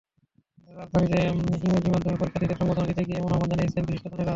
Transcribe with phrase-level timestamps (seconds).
[0.69, 4.29] রাজধানীতে ইংরেজি মাধ্যমের শিক্ষার্থীদের সংবর্ধনা দিতে গিয়ে এমন আহ্বান জানিয়েছেন বিশিষ্টজনেরা।